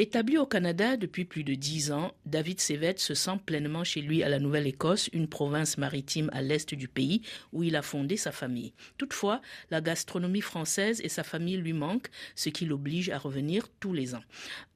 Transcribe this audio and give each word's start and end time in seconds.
Établi 0.00 0.38
au 0.38 0.46
Canada 0.46 0.96
depuis 0.96 1.24
plus 1.24 1.42
de 1.42 1.54
dix 1.54 1.90
ans, 1.90 2.12
David 2.24 2.60
Sévet 2.60 2.94
se 2.98 3.14
sent 3.14 3.40
pleinement 3.44 3.82
chez 3.82 4.00
lui 4.00 4.22
à 4.22 4.28
la 4.28 4.38
Nouvelle-Écosse, 4.38 5.08
une 5.12 5.26
province 5.26 5.76
maritime 5.76 6.30
à 6.32 6.40
l'est 6.40 6.72
du 6.72 6.86
pays 6.86 7.22
où 7.52 7.64
il 7.64 7.74
a 7.74 7.82
fondé 7.82 8.16
sa 8.16 8.30
famille. 8.30 8.74
Toutefois, 8.96 9.42
la 9.72 9.80
gastronomie 9.80 10.40
française 10.40 11.00
et 11.02 11.08
sa 11.08 11.24
famille 11.24 11.56
lui 11.56 11.72
manquent, 11.72 12.10
ce 12.36 12.48
qui 12.48 12.64
l'oblige 12.64 13.10
à 13.10 13.18
revenir 13.18 13.66
tous 13.80 13.92
les 13.92 14.14
ans. 14.14 14.22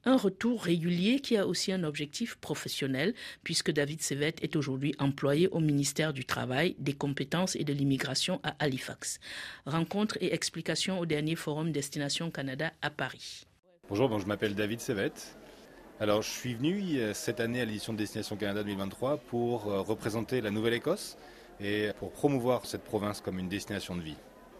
Un 0.03 0.17
retour 0.17 0.61
régulier 0.61 1.21
qui 1.21 1.37
a 1.37 1.47
aussi 1.47 1.71
un 1.71 1.85
objectif 1.85 2.35
professionnel, 2.35 3.13
puisque 3.45 3.71
David 3.71 4.01
Sévet 4.01 4.35
est 4.41 4.57
aujourd'hui 4.57 4.93
employé 4.99 5.47
au 5.47 5.61
ministère 5.61 6.11
du 6.11 6.25
Travail, 6.25 6.75
des 6.79 6.95
Compétences 6.95 7.55
et 7.55 7.63
de 7.63 7.71
l'Immigration 7.71 8.41
à 8.43 8.57
Halifax. 8.59 9.21
Rencontre 9.65 10.17
et 10.19 10.33
explication 10.33 10.99
au 10.99 11.05
dernier 11.05 11.37
forum 11.37 11.71
Destination 11.71 12.29
Canada 12.29 12.73
à 12.81 12.89
Paris. 12.89 13.45
Bonjour, 13.89 14.17
je 14.17 14.25
m'appelle 14.25 14.55
David 14.55 14.79
Sevet. 14.79 15.11
Alors, 15.99 16.21
je 16.21 16.29
suis 16.29 16.53
venu 16.53 16.99
cette 17.13 17.41
année 17.41 17.59
à 17.59 17.65
l'édition 17.65 17.91
de 17.91 17.97
Destination 17.97 18.37
Canada 18.37 18.63
2023 18.63 19.17
pour 19.17 19.67
euh, 19.67 19.81
représenter 19.81 20.39
la 20.39 20.51
Nouvelle-Écosse 20.51 21.17
et 21.59 21.89
pour 21.99 22.11
promouvoir 22.11 22.65
cette 22.65 22.85
province 22.85 23.19
comme 23.19 23.39
une 23.39 23.49
destination 23.49 23.97
de 23.97 24.01
vie. 24.01 24.15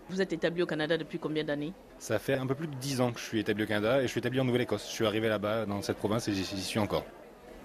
Vous 0.09 0.21
êtes 0.21 0.33
établi 0.33 0.61
au 0.61 0.65
Canada 0.65 0.97
depuis 0.97 1.19
combien 1.19 1.45
d'années? 1.45 1.71
Ça 1.99 2.19
fait 2.19 2.33
un 2.33 2.45
peu 2.45 2.53
plus 2.53 2.67
de 2.67 2.75
10 2.75 2.99
ans 2.99 3.13
que 3.13 3.19
je 3.19 3.23
suis 3.23 3.39
établi 3.39 3.63
au 3.63 3.67
Canada 3.67 3.99
et 3.99 4.03
je 4.03 4.07
suis 4.07 4.19
établi 4.19 4.41
en 4.41 4.43
Nouvelle-Écosse. 4.43 4.85
Je 4.89 4.93
suis 4.93 5.05
arrivé 5.05 5.29
là-bas 5.29 5.65
dans 5.67 5.81
cette 5.81 5.97
province 5.97 6.27
et 6.27 6.33
j'y 6.33 6.43
suis 6.43 6.79
encore. 6.79 7.05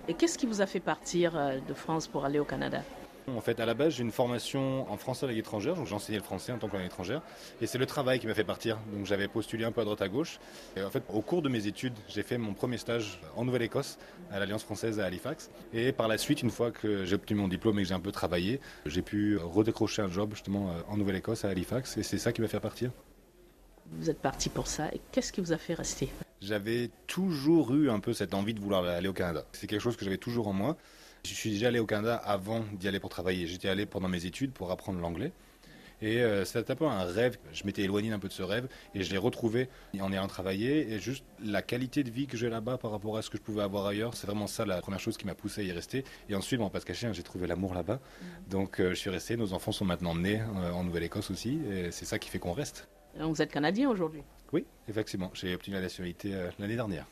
Et 0.07 0.15
qu'est-ce 0.15 0.39
qui 0.39 0.47
vous 0.47 0.63
a 0.63 0.67
fait 0.67 0.81
partir 0.81 1.37
euh, 1.37 1.59
de 1.59 1.75
France 1.75 2.07
pour 2.07 2.25
aller 2.25 2.39
au 2.39 2.45
Canada? 2.45 2.83
En 3.37 3.41
fait, 3.41 3.61
à 3.61 3.67
la 3.67 3.75
base, 3.75 3.95
j'ai 3.95 4.03
une 4.03 4.13
formation 4.13 4.91
en 4.91 4.97
français 4.97 5.27
à 5.27 5.29
langue 5.29 5.39
étrangère, 5.39 5.75
donc 5.75 5.87
j'enseignais 5.87 6.19
le 6.19 6.25
français 6.25 6.53
en 6.53 6.59
tant 6.59 6.69
que 6.69 6.77
langue 6.77 6.87
étrangère. 6.87 7.23
Et 7.61 7.67
c'est 7.67 7.79
le 7.79 7.87
travail 7.87 8.21
qui 8.21 8.27
m'a 8.27 8.35
fait 8.35 8.45
partir. 8.45 8.79
Donc 8.93 9.07
j'avais 9.07 9.29
postulé 9.29 9.65
un 9.65 9.73
peu 9.73 9.81
à 9.81 9.85
droite 9.85 10.03
à 10.03 10.09
gauche. 10.09 10.39
Et 10.77 10.83
en 10.83 10.91
fait, 10.91 11.03
au 11.13 11.21
cours 11.21 11.43
de 11.43 11.49
mes 11.49 11.67
études, 11.67 11.95
j'ai 12.09 12.23
fait 12.23 12.39
mon 12.39 12.55
premier 12.55 12.79
stage 12.79 13.21
en 13.37 13.45
Nouvelle-Écosse, 13.45 13.99
à 14.31 14.39
l'Alliance 14.39 14.63
française 14.63 15.01
à 15.01 15.05
Halifax. 15.05 15.51
Et 15.73 15.93
par 15.93 16.09
la 16.09 16.19
suite, 16.19 16.43
une 16.43 16.51
fois 16.51 16.71
que 16.71 17.05
j'ai 17.05 17.15
obtenu 17.15 17.41
mon 17.41 17.49
diplôme 17.49 17.79
et 17.79 17.83
que 17.83 17.89
j'ai 17.89 17.95
un 17.95 18.01
peu 18.01 18.13
travaillé, 18.13 18.61
j'ai 18.87 19.03
pu 19.03 19.37
redécrocher 19.37 20.03
un 20.03 20.11
job 20.11 20.31
justement 20.35 20.73
en 20.89 20.97
Nouvelle-Écosse 20.97 21.45
à 21.45 21.49
Halifax. 21.49 21.97
Et 21.97 22.03
c'est 22.03 22.19
ça 22.19 22.33
qui 22.33 22.41
m'a 22.41 22.49
fait 22.49 22.61
partir. 22.61 22.91
Vous 23.93 24.11
êtes 24.11 24.21
parti 24.21 24.49
pour 24.51 24.67
ça. 24.67 24.89
Et 24.93 25.01
qu'est-ce 25.13 25.33
qui 25.33 25.41
vous 25.41 25.53
a 25.53 25.57
fait 25.59 25.75
rester? 25.75 26.11
J'avais 26.41 26.91
toujours 27.07 27.75
eu 27.75 27.91
un 27.91 28.01
peu 28.01 28.13
cette 28.13 28.35
envie 28.35 28.55
de 28.55 28.61
vouloir 28.61 28.85
aller 28.85 29.09
au 29.09 29.13
Canada. 29.13 29.45
C'est 29.53 29.67
quelque 29.67 29.81
chose 29.81 29.97
que 29.97 30.05
j'avais 30.05 30.19
toujours 30.19 30.47
en 30.47 30.53
moi. 30.53 30.77
Je 31.25 31.35
suis 31.35 31.51
déjà 31.51 31.69
allé 31.69 31.79
au 31.79 31.87
Canada 31.87 32.17
avant 32.17 32.65
d'y 32.73 32.89
aller 32.89 33.01
pour 33.01 33.11
travailler. 33.11 33.47
J'étais 33.47 33.69
allé 33.69 33.87
pendant 33.87 34.09
mes 34.09 34.25
études 34.25 34.53
pour 34.53 34.71
apprendre 34.71 35.01
l'anglais. 35.01 35.33
Et 36.01 36.21
euh, 36.23 36.45
c'était 36.45 36.71
un 36.71 36.77
peu 36.77 36.87
un 36.87 37.05
rêve. 37.05 37.39
Je 37.53 37.65
m'étais 37.65 37.83
éloigné 37.83 38.13
un 38.13 38.19
peu 38.19 38.29
de 38.29 38.33
ce 38.33 38.43
rêve 38.43 38.69
et 38.95 39.03
je 39.03 39.11
l'ai 39.11 39.19
retrouvé 39.19 39.69
en 40.01 40.13
ayant 40.13 40.27
travaillé. 40.29 40.93
Et 40.93 41.01
juste 41.01 41.25
la 41.43 41.63
qualité 41.63 42.05
de 42.05 42.11
vie 42.11 42.27
que 42.27 42.37
j'ai 42.37 42.49
là-bas 42.49 42.79
par 42.79 42.91
rapport 42.91 43.17
à 43.17 43.23
ce 43.23 43.31
que 43.31 43.37
je 43.37 43.43
pouvais 43.43 43.63
avoir 43.63 43.87
ailleurs, 43.87 44.15
c'est 44.15 44.27
vraiment 44.27 44.47
ça 44.47 44.65
la 44.65 44.81
première 44.81 45.01
chose 45.01 45.17
qui 45.17 45.27
m'a 45.27 45.35
poussé 45.35 45.63
à 45.63 45.65
y 45.65 45.73
rester. 45.73 46.05
Et 46.29 46.35
ensuite, 46.35 46.61
bon, 46.61 46.71
pas 46.71 46.81
se 46.81 46.87
cacher, 46.87 47.09
hein, 47.09 47.13
j'ai 47.13 47.23
trouvé 47.23 47.47
l'amour 47.47 47.75
là-bas. 47.75 47.97
Mm. 47.97 48.51
Donc 48.51 48.81
euh, 48.81 48.91
je 48.91 48.95
suis 48.95 49.11
resté. 49.11 49.37
Nos 49.37 49.53
enfants 49.53 49.73
sont 49.73 49.85
maintenant 49.85 50.15
nés 50.15 50.41
euh, 50.41 50.71
en 50.71 50.85
Nouvelle-Écosse 50.85 51.31
aussi. 51.31 51.59
Et 51.71 51.91
c'est 51.91 52.05
ça 52.05 52.19
qui 52.19 52.29
fait 52.29 52.39
qu'on 52.39 52.53
reste. 52.53 52.89
Donc 53.19 53.35
vous 53.35 53.43
êtes 53.43 53.51
Canadien 53.51 53.91
aujourd'hui? 53.91 54.23
Oui, 54.53 54.65
effectivement. 54.89 55.31
J'ai 55.35 55.55
obtenu 55.55 55.75
la 55.75 55.81
nationalité 55.81 56.33
l'année 56.59 56.77
dernière. 56.77 57.07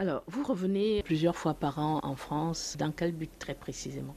Alors, 0.00 0.22
vous 0.28 0.44
revenez 0.44 1.02
plusieurs 1.02 1.34
fois 1.34 1.54
par 1.54 1.80
an 1.80 1.98
en 2.04 2.14
France. 2.14 2.76
Dans 2.78 2.92
quel 2.92 3.10
but 3.10 3.30
très 3.36 3.54
précisément? 3.54 4.14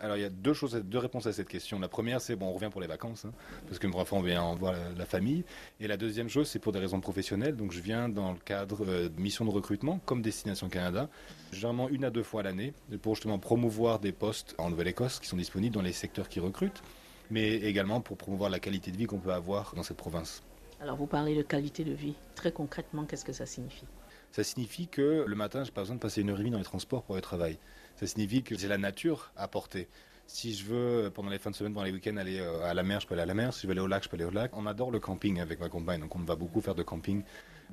Alors 0.00 0.16
il 0.16 0.22
y 0.22 0.26
a 0.26 0.28
deux 0.28 0.54
choses, 0.54 0.74
deux 0.74 0.98
réponses 0.98 1.26
à 1.26 1.32
cette 1.32 1.46
question. 1.46 1.78
La 1.78 1.86
première, 1.86 2.20
c'est 2.20 2.34
bon, 2.34 2.46
on 2.48 2.52
revient 2.52 2.68
pour 2.68 2.80
les 2.80 2.88
vacances, 2.88 3.24
hein, 3.24 3.32
parce 3.68 3.78
que 3.78 3.86
mes 3.86 3.94
enfants 3.94 4.20
vient 4.20 4.52
voir 4.56 4.74
la, 4.98 5.06
famille. 5.06 5.44
Et 5.78 5.86
la 5.86 5.96
deuxième 5.96 6.28
chose, 6.28 6.48
c'est 6.48 6.58
pour 6.58 6.72
des 6.72 6.80
raisons 6.80 7.00
professionnelles. 7.00 7.54
Donc 7.54 7.70
je 7.70 7.80
viens 7.80 8.08
dans 8.08 8.32
le 8.32 8.38
cadre 8.38 8.84
euh, 8.84 9.08
de 9.08 9.20
missions 9.20 9.44
de 9.44 9.50
recrutement, 9.50 10.00
comme 10.04 10.20
Destination 10.20 10.68
Canada, 10.68 11.08
généralement 11.52 11.88
une 11.88 12.04
à 12.04 12.10
deux 12.10 12.24
fois 12.24 12.42
l'année, 12.42 12.74
pour 13.00 13.14
justement 13.14 13.38
promouvoir 13.38 14.00
des 14.00 14.10
postes 14.10 14.56
en 14.58 14.68
Nouvelle-Écosse 14.68 15.20
qui 15.20 15.28
sont 15.28 15.36
disponibles 15.36 15.76
dans 15.76 15.82
les 15.82 15.92
secteurs 15.92 16.28
qui 16.28 16.40
recrutent, 16.40 16.82
mais 17.30 17.54
également 17.54 18.00
pour 18.00 18.16
promouvoir 18.16 18.50
la 18.50 18.58
qualité 18.58 18.90
de 18.90 18.96
vie 18.96 19.06
qu'on 19.06 19.20
peut 19.20 19.32
avoir 19.32 19.74
dans 19.76 19.84
cette 19.84 19.96
province. 19.96 20.42
Alors 20.80 20.96
vous 20.96 21.06
parlez 21.06 21.36
de 21.36 21.42
qualité 21.42 21.84
de 21.84 21.92
vie. 21.92 22.14
Très 22.34 22.50
concrètement, 22.50 23.04
qu'est-ce 23.04 23.24
que 23.24 23.32
ça 23.32 23.46
signifie? 23.46 23.86
Ça 24.34 24.42
signifie 24.42 24.88
que 24.88 25.24
le 25.28 25.36
matin, 25.36 25.62
je 25.62 25.68
n'ai 25.68 25.72
pas 25.72 25.82
besoin 25.82 25.94
de 25.94 26.00
passer 26.00 26.22
une 26.22 26.30
heure 26.30 26.34
et 26.34 26.40
demie 26.40 26.50
dans 26.50 26.58
les 26.58 26.64
transports 26.64 27.04
pour 27.04 27.14
aller 27.14 27.20
au 27.20 27.22
travail. 27.22 27.56
Ça 27.94 28.04
signifie 28.08 28.42
que 28.42 28.58
j'ai 28.58 28.66
la 28.66 28.78
nature 28.78 29.30
à 29.36 29.46
porter. 29.46 29.86
Si 30.26 30.54
je 30.54 30.64
veux, 30.64 31.12
pendant 31.14 31.30
les 31.30 31.38
fins 31.38 31.52
de 31.52 31.54
semaine, 31.54 31.72
pendant 31.72 31.86
les 31.86 31.92
week-ends, 31.92 32.16
aller 32.16 32.40
euh, 32.40 32.64
à 32.64 32.74
la 32.74 32.82
mer, 32.82 32.98
je 32.98 33.06
peux 33.06 33.14
aller 33.14 33.22
à 33.22 33.26
la 33.26 33.34
mer. 33.34 33.54
Si 33.54 33.62
je 33.62 33.68
veux 33.68 33.70
aller 33.70 33.80
au 33.80 33.86
lac, 33.86 34.02
je 34.02 34.08
peux 34.08 34.16
aller 34.16 34.24
au 34.24 34.32
lac. 34.32 34.50
On 34.56 34.66
adore 34.66 34.90
le 34.90 34.98
camping 34.98 35.38
avec 35.38 35.60
ma 35.60 35.68
compagne, 35.68 36.00
donc 36.00 36.16
on 36.16 36.18
va 36.18 36.34
beaucoup 36.34 36.60
faire 36.60 36.74
de 36.74 36.82
camping, 36.82 37.22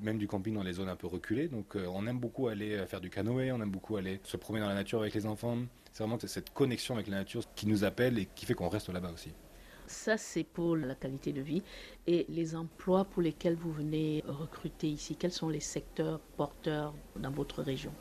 même 0.04 0.20
du 0.20 0.28
camping 0.28 0.54
dans 0.54 0.62
les 0.62 0.74
zones 0.74 0.90
un 0.90 0.96
peu 0.96 1.08
reculées. 1.08 1.48
Donc 1.48 1.76
euh, 1.76 1.88
on 1.88 2.06
aime 2.06 2.20
beaucoup 2.20 2.48
aller 2.48 2.74
euh, 2.74 2.86
faire 2.86 3.02
du 3.02 3.10
canoë, 3.10 3.52
on 3.52 3.60
aime 3.60 3.72
beaucoup 3.72 3.98
aller 3.98 4.20
se 4.24 4.38
promener 4.38 4.62
dans 4.62 4.70
la 4.70 4.76
nature 4.76 5.00
avec 5.00 5.16
les 5.16 5.26
enfants. 5.26 5.58
C'est 5.94 6.04
vraiment 6.04 6.20
cette 6.20 6.54
connexion 6.54 6.94
avec 6.94 7.08
la 7.08 7.18
nature 7.18 7.42
qui 7.56 7.66
nous 7.66 7.84
appelle 7.86 8.20
et 8.20 8.28
qui 8.36 8.46
fait 8.46 8.54
qu'on 8.54 8.70
reste 8.70 8.90
là-bas 8.90 9.10
aussi. 9.12 9.32
Ça, 9.92 10.18
c'est 10.18 10.46
pour 10.46 10.78
la 10.78 10.96
qualité 10.96 11.34
de 11.34 11.42
vie. 11.42 11.62
Et 12.08 12.26
les 12.30 12.56
emplois 12.56 13.04
pour 13.04 13.22
lesquels 13.22 13.56
vous 13.56 13.74
venez 13.74 14.24
recruter 14.26 14.88
ici, 14.88 15.18
quels 15.18 15.34
sont 15.34 15.50
les 15.50 15.60
secteurs 15.60 16.22
porteurs 16.38 16.96
dans 17.18 17.30
votre 17.30 17.62
région? 17.62 17.94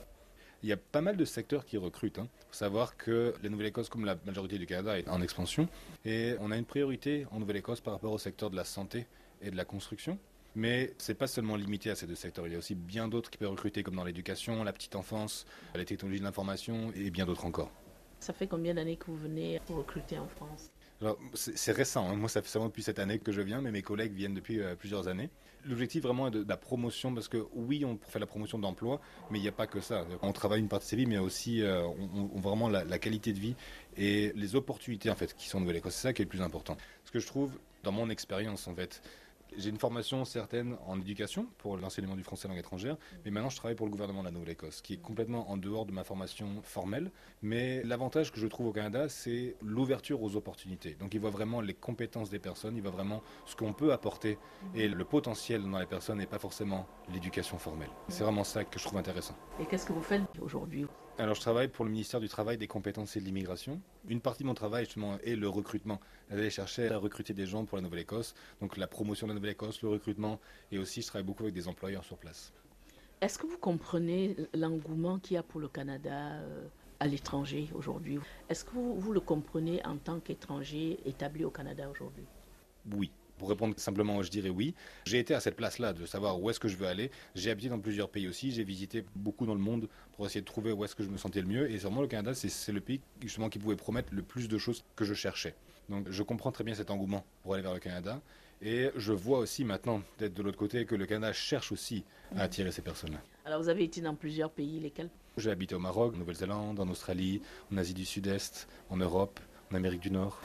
Il 0.62 0.69
y 0.69 0.73
a 0.73 0.77
pas 0.77 1.01
mal 1.01 1.17
de 1.17 1.25
secteurs 1.25 1.65
qui 1.67 1.77
recrutent. 1.77 2.19
Il 2.19 2.21
hein. 2.21 2.28
faut 2.49 2.55
savoir 2.55 2.97
que 2.97 3.34
la 3.43 3.49
Nouvelle-Écosse, 3.49 3.89
comme 3.89 4.05
la 4.05 4.17
majorité 4.25 4.56
du 4.56 4.67
Canada, 4.67 4.99
est 4.99 5.09
en 5.09 5.21
expansion. 5.21 5.69
Et 6.05 6.37
on 6.39 6.53
a 6.53 6.56
une 6.56 6.65
priorité 6.65 7.27
en 7.33 7.41
Nouvelle-Écosse 7.41 7.81
par 7.81 7.95
rapport 7.95 8.12
au 8.12 8.19
secteur 8.19 8.51
de 8.51 8.57
la 8.57 8.65
santé 8.65 9.07
et 9.43 9.51
de 9.51 9.57
la 9.57 9.65
construction. 9.65 10.17
Mais 10.55 10.95
ce 10.97 11.11
n'est 11.11 11.19
pas 11.19 11.27
seulement 11.27 11.57
limité 11.57 11.91
à 11.91 11.97
ces 11.97 12.07
deux 12.07 12.15
secteurs. 12.15 12.47
Il 12.47 12.53
y 12.53 12.57
a 12.57 12.59
aussi 12.59 12.77
bien 12.77 13.09
d'autres 13.09 13.31
qui 13.31 13.37
peuvent 13.37 13.51
recruter, 13.51 13.83
comme 13.83 13.97
dans 13.97 14.05
l'éducation, 14.05 14.62
la 14.62 14.72
petite 14.72 14.95
enfance, 14.95 15.45
les 15.75 15.84
technologies 15.84 16.21
de 16.21 16.25
l'information 16.25 16.93
et 16.95 17.11
bien 17.11 17.27
d'autres 17.27 17.47
encore. 17.47 17.72
Ça 18.21 18.33
fait 18.33 18.47
combien 18.47 18.75
d'années 18.75 18.97
que 18.97 19.07
vous 19.07 19.17
venez 19.17 19.61
recruter 19.69 20.19
en 20.19 20.28
France? 20.28 20.71
C'est 21.34 21.72
récent. 21.72 22.09
Hein. 22.09 22.16
Moi, 22.16 22.28
ça 22.28 22.43
fait 22.43 22.49
seulement 22.49 22.69
depuis 22.69 22.83
cette 22.83 22.99
année 22.99 23.19
que 23.19 23.33
je 23.33 23.41
viens, 23.41 23.61
mais 23.61 23.71
mes 23.71 23.83
collègues 23.83 24.12
viennent 24.12 24.34
depuis 24.34 24.61
euh, 24.61 24.75
plusieurs 24.75 25.09
années. 25.09 25.31
L'objectif 25.66 26.03
vraiment 26.03 26.28
est 26.28 26.31
de, 26.31 26.44
la 26.47 26.56
promotion, 26.56 27.15
parce 27.15 27.28
que 27.28 27.47
oui, 27.53 27.84
on 27.84 27.99
fait 28.09 28.19
la 28.19 28.27
promotion 28.27 28.59
d'emploi, 28.59 29.00
mais 29.31 29.39
il 29.39 29.43
n'y 29.43 29.49
a 29.49 29.53
pas 29.53 29.66
que 29.66 29.81
ça. 29.81 30.06
On 30.22 30.33
travaille 30.33 30.60
une 30.60 30.69
partie 30.69 30.87
de 30.87 30.91
sa 30.91 30.97
vie, 30.97 31.06
mais 31.06 31.19
aussi 31.19 31.62
euh, 31.62 31.87
on, 31.87 32.39
vraiment 32.41 32.69
la, 32.69 32.99
qualité 32.99 33.33
de 33.33 33.39
vie 33.39 33.55
et 33.97 34.33
les 34.34 34.56
opportunités 34.56 35.10
en 35.10 35.15
fait 35.15 35.34
qui 35.34 35.49
sont 35.49 35.59
en 35.59 35.60
Nouvelle-Écosse. 35.62 35.94
C'est 35.94 36.09
ça 36.09 36.12
qui 36.12 36.22
est 36.22 36.25
le 36.25 36.31
plus 36.31 36.43
important. 36.43 36.77
Ce 37.05 37.10
que 37.10 37.19
je 37.19 37.27
trouve 37.27 37.53
dans 37.83 37.93
mon 37.93 38.09
expérience 38.09 38.69
en 38.69 38.75
fait, 38.75 39.03
j'ai 39.56 39.71
une 39.71 39.78
formation 39.78 40.25
certaine 40.25 40.77
en 40.87 41.00
éducation 41.00 41.47
pour 41.59 41.77
l'enseignement 41.77 42.16
du 42.16 42.22
français 42.22 42.49
langue 42.49 42.59
étrangère, 42.59 42.97
mais 43.25 43.31
maintenant 43.31 43.50
je 43.50 43.56
travaille 43.56 43.77
pour 43.77 43.87
le 43.87 43.93
gouvernement 43.93 44.21
de 44.21 44.27
la 44.27 44.31
Nouvelle-Écosse, 44.31 44.81
qui 44.83 44.94
est 44.94 45.00
complètement 45.00 45.50
en 45.50 45.56
dehors 45.56 45.87
de 45.87 45.93
ma 45.93 46.05
formation 46.05 46.61
formelle. 46.62 47.11
Mais 47.43 47.83
l'avantage 47.84 48.33
que 48.33 48.39
je 48.39 48.47
trouve 48.47 48.69
au 48.69 48.72
Canada, 48.72 49.09
c'est 49.09 49.56
l'ouverture 49.62 50.22
aux 50.22 50.37
opportunités. 50.37 50.94
Donc 50.94 51.15
il 51.15 51.21
voit 51.21 51.31
vraiment 51.31 51.60
les 51.60 51.75
compétences 51.75 52.31
des 52.31 52.39
personnes, 52.39 52.77
il 52.77 52.83
voit 52.83 52.91
vraiment 52.91 53.22
ce 53.47 53.56
qu'on 53.56 53.72
peut 53.72 53.93
apporter 53.93 54.39
et 54.75 54.89
le 54.89 55.05
potentiel 55.05 55.62
dans 55.62 55.78
les 55.78 55.87
personnes 55.87 56.21
et 56.21 56.27
pas 56.27 56.39
forcément 56.39 56.87
l'éducation 57.12 57.59
formelle. 57.59 57.91
C'est 58.09 58.25
vraiment 58.25 58.44
ça 58.44 58.65
que 58.65 58.78
je 58.78 58.84
trouve 58.84 58.99
intéressant. 58.99 59.37
Et 59.60 59.66
qu'est-ce 59.66 59.87
que 59.87 59.93
vous 59.93 60.03
faites 60.03 60.22
aujourd'hui? 60.41 60.87
Alors 61.21 61.35
je 61.35 61.41
travaille 61.41 61.69
pour 61.69 61.85
le 61.85 61.91
ministère 61.91 62.19
du 62.19 62.29
Travail, 62.29 62.57
des 62.57 62.67
Compétences 62.67 63.15
et 63.17 63.21
de 63.21 63.27
l'Immigration. 63.27 63.81
Une 64.09 64.21
partie 64.21 64.43
de 64.43 64.49
mon 64.49 64.55
travail 64.55 64.87
justement 64.87 65.19
est 65.19 65.37
le 65.37 65.49
recrutement. 65.49 66.01
D'aller 66.31 66.49
chercher 66.49 66.89
à 66.89 66.97
recruter 66.97 67.35
des 67.35 67.47
gens 67.47 67.67
pour 67.67 67.77
la 67.77 67.83
Nouvelle-Écosse, 67.83 68.35
donc 68.61 68.79
la 68.79 68.87
promotion 68.87 69.27
de 69.27 69.33
la 69.33 69.35
Nouvelle-Écosse, 69.35 69.83
le 69.83 69.91
recrutement, 69.91 70.41
et 70.73 70.79
aussi 70.79 71.03
je 71.03 71.09
travaille 71.09 71.27
beaucoup 71.27 71.43
avec 71.43 71.55
des 71.55 71.69
employeurs 71.69 72.05
sur 72.05 72.17
place. 72.17 72.53
Est-ce 73.21 73.39
que 73.39 73.47
vous 73.47 73.59
comprenez 73.59 74.35
l'engouement 74.55 75.19
qu'il 75.19 75.35
y 75.35 75.37
a 75.37 75.43
pour 75.43 75.61
le 75.61 75.69
Canada 75.69 76.33
euh, 76.33 76.67
à 77.01 77.07
l'étranger 77.07 77.69
aujourd'hui? 77.75 78.19
Est-ce 78.49 78.65
que 78.65 78.71
vous 78.73 79.13
le 79.13 79.21
comprenez 79.21 79.85
en 79.85 79.99
tant 79.99 80.21
qu'étranger 80.21 80.99
établi 81.05 81.45
au 81.45 81.51
Canada 81.51 81.91
aujourd'hui? 81.91 82.25
Oui. 82.91 83.11
Pour 83.41 83.49
répondre 83.49 83.73
simplement, 83.78 84.23
je 84.23 84.31
dirais 84.31 84.51
oui. 84.51 84.75
J'ai 85.06 85.19
été 85.19 85.33
à 85.33 85.41
cette 85.41 85.56
place-là 85.56 85.95
de 85.95 86.05
savoir 86.05 86.39
où 86.39 86.51
est-ce 86.51 86.61
que 86.61 86.69
je 86.69 86.77
veux 86.77 86.87
aller. 86.87 87.11
J'ai 87.34 87.51
habité 87.51 87.71
dans 87.71 87.78
plusieurs 87.78 88.11
pays 88.11 88.28
aussi. 88.28 88.51
J'ai 88.51 88.65
visité 88.65 89.03
beaucoup 89.17 89.47
dans 89.47 89.55
le 89.55 89.61
monde 89.61 89.89
pour 90.12 90.27
essayer 90.27 90.42
de 90.42 90.47
trouver 90.47 90.72
où 90.72 90.84
est-ce 90.84 90.95
que 90.95 91.03
je 91.03 91.09
me 91.09 91.16
sentais 91.16 91.41
le 91.41 91.47
mieux. 91.47 91.71
Et 91.71 91.78
sûrement 91.78 92.03
le 92.03 92.07
Canada, 92.07 92.34
c'est 92.34 92.71
le 92.71 92.83
pays 92.83 93.01
justement 93.22 93.48
qui 93.48 93.59
pouvait 93.59 93.77
promettre 93.77 94.13
le 94.13 94.21
plus 94.21 94.47
de 94.47 94.59
choses 94.59 94.84
que 94.95 95.07
je 95.07 95.15
cherchais. 95.15 95.54
Donc 95.89 96.10
je 96.10 96.22
comprends 96.22 96.53
très 96.53 96.65
bien 96.65 96.75
cet 96.75 96.91
engouement 96.91 97.25
pour 97.42 97.54
aller 97.54 97.63
vers 97.63 97.72
le 97.72 97.81
Canada. 97.81 98.21
Et 98.60 98.91
je 98.95 99.15
vois 99.15 99.39
aussi 99.39 99.65
maintenant, 99.65 100.03
d'être 100.19 100.34
de 100.34 100.42
l'autre 100.42 100.59
côté, 100.59 100.84
que 100.84 100.95
le 100.95 101.07
Canada 101.07 101.33
cherche 101.33 101.72
aussi 101.72 102.04
à 102.37 102.42
attirer 102.42 102.72
ces 102.72 102.83
personnes-là. 102.83 103.22
Alors 103.47 103.63
vous 103.63 103.71
avez 103.71 103.84
été 103.84 104.03
dans 104.03 104.15
plusieurs 104.15 104.51
pays, 104.51 104.81
lesquels? 104.81 105.09
J'ai 105.39 105.51
habité 105.51 105.75
au 105.75 105.78
Maroc, 105.78 106.13
en 106.15 106.19
Nouvelle-Zélande, 106.19 106.78
en 106.78 106.89
Australie, 106.91 107.41
en 107.72 107.78
Asie 107.78 107.95
du 107.95 108.04
Sud-Est, 108.04 108.69
en 108.91 108.98
Europe, 108.98 109.41
en 109.72 109.77
Amérique 109.77 110.03
du 110.03 110.10
Nord. 110.10 110.39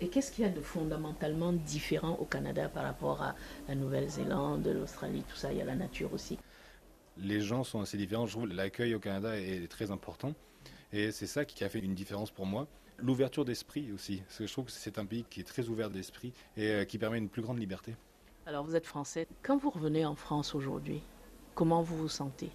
Et 0.00 0.08
qu'est-ce 0.08 0.32
qu'il 0.32 0.44
y 0.44 0.48
a 0.48 0.50
de 0.50 0.60
fondamentalement 0.60 1.52
différent 1.52 2.16
au 2.20 2.24
Canada 2.24 2.68
par 2.68 2.84
rapport 2.84 3.22
à 3.22 3.34
la 3.68 3.74
Nouvelle-Zélande, 3.74 4.66
l'Australie, 4.66 5.22
tout 5.28 5.36
ça? 5.36 5.52
Il 5.52 5.58
y 5.58 5.62
a 5.62 5.64
la 5.64 5.76
nature 5.76 6.12
aussi. 6.12 6.38
Les 7.16 7.40
gens 7.40 7.62
sont 7.64 7.80
assez 7.80 7.96
différents. 7.96 8.26
Je 8.26 8.32
trouve 8.32 8.48
l'accueil 8.48 8.94
au 8.94 9.00
Canada 9.00 9.38
est 9.38 9.68
très 9.68 9.90
important. 9.90 10.34
Et 10.92 11.12
c'est 11.12 11.26
ça 11.26 11.44
qui 11.44 11.64
a 11.64 11.68
fait 11.68 11.78
une 11.78 11.94
différence 11.94 12.30
pour 12.30 12.44
moi. 12.44 12.66
L'ouverture 12.98 13.44
d'esprit 13.44 13.92
aussi. 13.92 14.18
Parce 14.18 14.38
que 14.38 14.46
je 14.46 14.52
trouve 14.52 14.64
que 14.66 14.72
c'est 14.72 14.98
un 14.98 15.06
pays 15.06 15.24
qui 15.30 15.40
est 15.40 15.44
très 15.44 15.68
ouvert 15.68 15.90
d'esprit 15.90 16.32
et 16.56 16.70
euh, 16.70 16.84
qui 16.84 16.98
permet 16.98 17.18
une 17.18 17.28
plus 17.28 17.42
grande 17.42 17.58
liberté. 17.58 17.96
Alors 18.46 18.64
vous 18.64 18.76
êtes 18.76 18.86
français. 18.86 19.26
Quand 19.42 19.56
vous 19.56 19.70
revenez 19.70 20.04
en 20.04 20.14
France 20.14 20.54
aujourd'hui, 20.54 21.02
comment 21.54 21.82
vous 21.82 21.96
vous 21.96 22.08
sentez? 22.08 22.50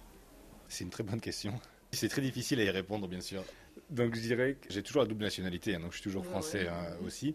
C'est 0.68 0.84
une 0.84 0.90
très 0.90 1.02
bonne 1.02 1.20
question. 1.20 1.58
C'est 1.92 2.08
très 2.08 2.22
difficile 2.22 2.60
à 2.60 2.64
y 2.64 2.70
répondre, 2.70 3.08
bien 3.08 3.20
sûr. 3.20 3.44
Donc 3.90 4.14
je 4.14 4.20
dirais 4.20 4.56
que 4.60 4.72
j'ai 4.72 4.82
toujours 4.82 5.02
la 5.02 5.08
double 5.08 5.24
nationalité, 5.24 5.74
hein, 5.74 5.80
donc 5.80 5.90
je 5.90 5.96
suis 5.96 6.04
toujours 6.04 6.24
français 6.24 6.68
hein, 6.68 6.96
aussi. 7.04 7.34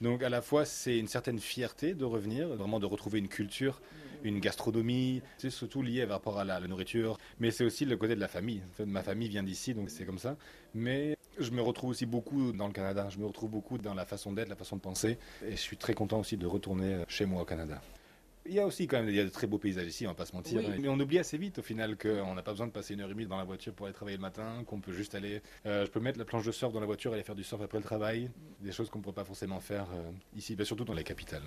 Donc 0.00 0.22
à 0.22 0.28
la 0.28 0.40
fois 0.40 0.64
c'est 0.64 0.98
une 0.98 1.08
certaine 1.08 1.40
fierté 1.40 1.94
de 1.94 2.04
revenir, 2.04 2.48
vraiment 2.48 2.78
de 2.78 2.86
retrouver 2.86 3.18
une 3.18 3.28
culture, 3.28 3.80
une 4.22 4.38
gastronomie, 4.38 5.22
c'est 5.38 5.50
surtout 5.50 5.82
lié 5.82 6.02
par 6.02 6.16
rapport 6.16 6.38
à 6.38 6.44
la, 6.44 6.60
nourriture, 6.60 7.18
mais 7.40 7.50
c'est 7.50 7.64
aussi 7.64 7.84
le 7.84 7.96
côté 7.96 8.14
de 8.14 8.20
la 8.20 8.28
famille. 8.28 8.62
ma 8.86 9.02
famille 9.02 9.28
vient 9.28 9.42
d'ici, 9.42 9.74
donc 9.74 9.90
c'est 9.90 10.04
comme 10.04 10.18
ça. 10.18 10.36
Mais 10.74 11.16
je 11.38 11.50
me 11.50 11.60
retrouve 11.60 11.90
aussi 11.90 12.06
beaucoup 12.06 12.52
dans 12.52 12.68
le 12.68 12.72
Canada, 12.72 13.08
je 13.10 13.18
me 13.18 13.26
retrouve 13.26 13.50
beaucoup 13.50 13.78
dans 13.78 13.94
la 13.94 14.04
façon 14.04 14.32
d'être, 14.32 14.48
la 14.48 14.56
façon 14.56 14.76
de 14.76 14.82
penser, 14.82 15.18
et 15.44 15.52
je 15.52 15.56
suis 15.56 15.76
très 15.76 15.94
content 15.94 16.20
aussi 16.20 16.36
de 16.36 16.46
retourner 16.46 17.02
chez 17.08 17.26
moi 17.26 17.42
au 17.42 17.44
Canada. 17.44 17.80
Il 18.48 18.54
y 18.54 18.60
a 18.60 18.66
aussi 18.66 18.86
quand 18.86 18.98
même 18.98 19.08
il 19.08 19.14
y 19.14 19.20
a 19.20 19.24
de 19.24 19.28
très 19.28 19.46
beaux 19.46 19.58
paysages 19.58 19.86
ici, 19.86 20.06
on 20.06 20.10
va 20.10 20.14
pas 20.14 20.26
se 20.26 20.34
mentir. 20.34 20.60
Mais 20.78 20.88
on 20.88 20.98
oublie 20.98 21.18
assez 21.18 21.38
vite 21.38 21.58
au 21.58 21.62
final 21.62 21.96
qu'on 21.96 22.34
n'a 22.34 22.42
pas 22.42 22.52
besoin 22.52 22.66
de 22.66 22.72
passer 22.72 22.94
une 22.94 23.00
heure 23.00 23.10
et 23.10 23.14
demie 23.14 23.26
dans 23.26 23.36
la 23.36 23.44
voiture 23.44 23.72
pour 23.72 23.86
aller 23.86 23.94
travailler 23.94 24.16
le 24.16 24.22
matin, 24.22 24.62
qu'on 24.66 24.80
peut 24.80 24.92
juste 24.92 25.14
aller. 25.14 25.42
Euh, 25.66 25.84
je 25.84 25.90
peux 25.90 26.00
mettre 26.00 26.18
la 26.18 26.24
planche 26.24 26.46
de 26.46 26.52
surf 26.52 26.72
dans 26.72 26.80
la 26.80 26.86
voiture 26.86 27.12
et 27.12 27.14
aller 27.14 27.22
faire 27.22 27.34
du 27.34 27.44
surf 27.44 27.60
après 27.62 27.78
le 27.78 27.84
travail. 27.84 28.30
Des 28.60 28.72
choses 28.72 28.90
qu'on 28.90 28.98
ne 28.98 29.04
pourrait 29.04 29.14
pas 29.14 29.24
forcément 29.24 29.60
faire 29.60 29.86
euh, 29.94 30.10
ici, 30.36 30.56
surtout 30.64 30.84
dans 30.84 30.94
les 30.94 31.04
capitales. 31.04 31.42